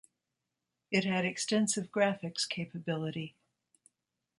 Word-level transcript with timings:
It 0.89 1.03
had 1.03 1.25
extensive 1.25 1.91
graphics 1.91 2.49
capability. 2.49 3.35